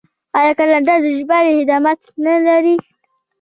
[0.37, 2.75] آیا کاناډا د ژباړې خدمات نلري؟